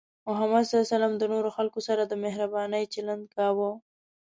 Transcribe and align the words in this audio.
محمد 0.27 0.63
صلى 0.63 0.69
الله 0.73 0.85
عليه 0.85 0.93
وسلم 0.95 1.13
د 1.17 1.23
نورو 1.33 1.49
خلکو 1.57 1.79
سره 1.87 2.01
د 2.05 2.13
مهربانۍ 2.25 2.83
چلند 2.93 3.23
کاوه. 3.35 3.69